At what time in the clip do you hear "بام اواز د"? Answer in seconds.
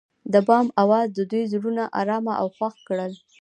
0.47-1.19